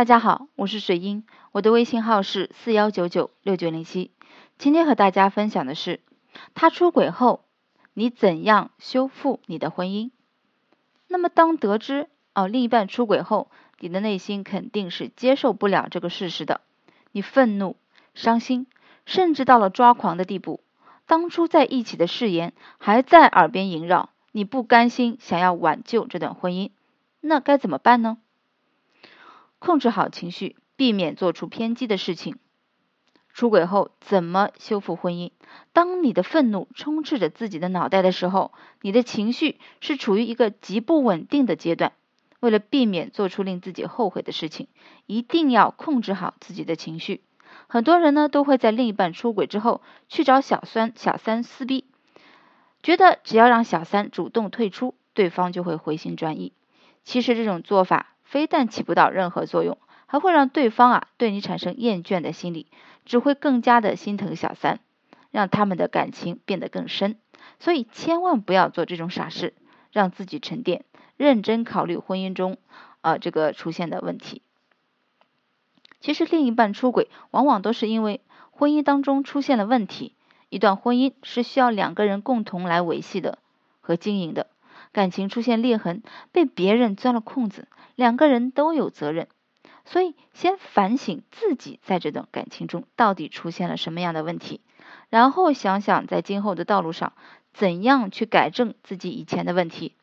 [0.00, 4.10] 大家好，我是水英，我的微信号是四幺九九六九零七。
[4.56, 6.00] 今天和大家分享的是，
[6.54, 7.44] 他出轨后，
[7.92, 10.10] 你怎样修复你的婚姻？
[11.06, 16.62] 那么当得知哦另一半出轨后，你的内心肯定是接受不了这个事实的，
[17.12, 17.76] 你愤怒、
[18.14, 18.68] 伤心，
[19.04, 20.60] 甚至到了抓狂的地步。
[21.04, 26.70] 当初在一起的誓言还在耳边萦绕，你不甘心，想要挽救这段婚姻，
[27.20, 28.16] 那该怎么办呢？
[29.60, 32.38] 控制好情绪，避免做出偏激的事情。
[33.32, 35.30] 出轨后怎么修复婚姻？
[35.72, 41.92] 当你的愤怒充斥着自己的脑袋的时候，你的情绪是处于一个极不稳定的阶段。
[42.40, 44.66] 为了避免做出令自己后悔的事情，
[45.06, 47.22] 一定要控制好自己的情绪。
[47.68, 51.84] 很多人呢都会在另一半出轨之后去找小三、小三撕逼，
[52.82, 56.54] 觉得只要让小三主动退出，对方就会回心转意。
[57.04, 58.14] 其实这种做法。
[58.30, 59.76] 非但起不到任何作用，
[60.06, 62.68] 还会让对方啊对你产生厌倦的心理，
[63.04, 64.78] 只会更加的心疼小三，
[65.32, 67.18] 让他们的感情变得更深。
[67.58, 69.52] 所以千万不要做这种傻事，
[69.90, 70.84] 让自己沉淀，
[71.16, 72.58] 认真考虑婚姻中
[73.00, 74.42] 啊这个出现的问题。
[76.00, 78.20] 其实另一半出轨，往往都是因为
[78.52, 80.14] 婚姻当中出现了问题。
[80.50, 83.38] 一段婚姻是需要两个人共同来维系的
[83.80, 84.46] 和经营的，
[84.92, 87.66] 感情出现裂痕，被别人钻了空子。
[88.00, 89.28] 两个人都有责任，
[89.84, 94.62] 所以先反省自己在这段感情中到底出现了什么样的问题，
[95.10, 97.12] 然后想想在今后的道路上
[97.52, 99.96] 怎样去改正自己以前的问题。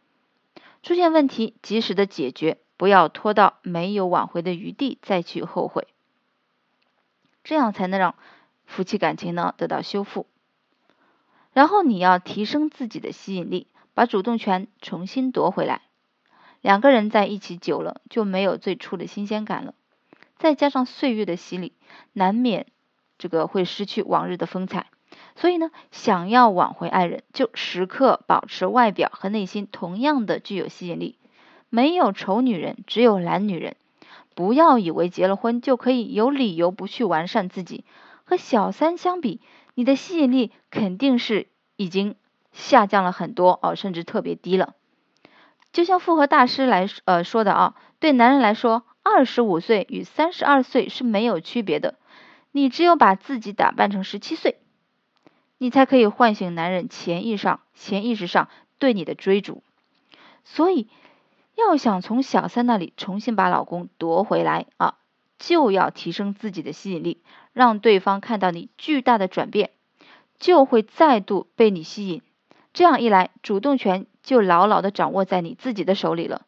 [0.84, 5.88] 出现问题及时的解决，不要拖到没有挽回的余地再去后悔，
[7.44, 8.14] 这样才能让
[8.68, 10.28] 夫妻感情呢得到修复。
[11.52, 15.82] 然后你要提升自己的吸引力，把主动权重新夺回来。
[16.62, 19.74] 两个人在一起久了，就没有最初的新鲜感了。
[20.38, 21.74] 再加上岁月的洗礼，
[22.14, 22.68] 难免
[23.18, 24.88] 这个会失去往日的风采。
[25.36, 31.18] 所以呢，想要挽回爱人，就时刻保持外表和内心同样的具有吸引力。
[31.70, 33.76] 没有丑女人，只有懒女人。
[34.36, 37.86] 不要以为结了婚就可以有理由不去完善自己。
[38.24, 39.42] 和小三相比，
[39.74, 42.16] 你的吸引力肯定是已经
[42.52, 44.76] 下降了很多哦，甚至特别低了。
[45.78, 51.94] 就像复合大师来呃说的啊，对男人来说，二十五岁与三十二岁是没有区别的。
[52.52, 54.58] 你只有把自己打扮成十七岁，
[55.60, 58.50] 你才可以唤醒男人潜意识上潜意识上
[58.80, 59.62] 对你的追逐。
[60.44, 60.88] 所以，
[61.54, 64.96] 要想从小三那里重新把老公夺回来啊，
[65.38, 67.22] 就要提升自己的吸引力，
[67.54, 69.70] 让对方看到你巨大的转变，
[70.40, 72.24] 就会再度被你吸引。
[72.74, 74.08] 这样一来，主动权。
[74.28, 76.42] 就牢牢的掌握在你自己的手里了。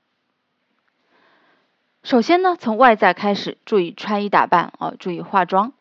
[2.04, 5.72] 首先呢，从外在开始，注意穿衣打扮啊，注意化妆。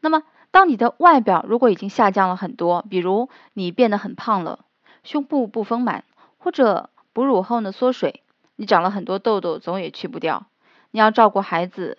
[0.00, 4.60] 那么，当你的外表如果已经下降了很多，比如你变得很胖了，
[5.02, 6.04] 胸部不丰满，
[6.38, 8.22] 或者哺乳后呢缩水，
[8.54, 10.46] 你长了很多痘痘，总也去不掉。
[10.92, 11.98] 你要照顾孩子，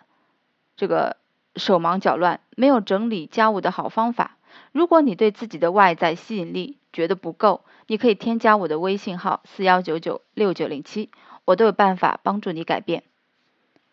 [0.77, 1.17] 这个
[1.57, 4.37] 手忙脚乱，没有整理家务的好方法。
[4.71, 11.09] 如果你对自己的外在吸引力觉得不够，你可以添加我的微信号四幺九九六九零七，
[11.45, 13.03] 我都有办法帮助你改变。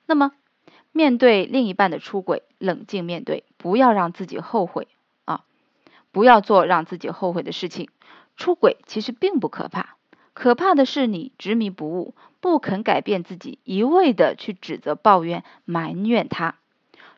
[0.07, 0.33] 那么，
[0.93, 4.89] 面对另一半的出轨，冷静面对，不要让自己后悔
[5.25, 5.45] 啊！
[6.13, 7.89] 不要做让自己后悔的事情。
[8.37, 9.97] 出轨其实并不可怕，
[10.33, 16.55] 可怕的是你执迷不悟，不肯改变自己，一味的去指责、抱怨、埋怨他。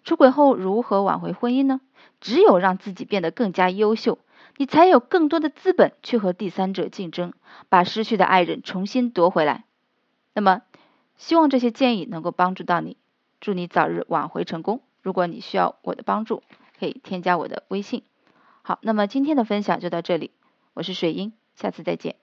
[0.04, 1.80] 出轨后如何挽回婚姻呢？
[2.20, 4.18] 只有让自己变得更加优秀，
[4.58, 7.32] 你才有更多的资本去和第三者竞争，
[7.68, 9.64] 把失去的爱人重新夺回来。
[10.34, 10.62] 那么，
[11.16, 12.96] 希望这些建议能够帮助到你，
[13.40, 14.82] 祝你早日挽回成功。
[15.00, 16.42] 如果你需要我的帮助，
[16.80, 18.02] 可以添加我的微信。
[18.62, 20.32] 好，那么今天的分享就到这里，
[20.74, 22.16] 我是水英，下次再见。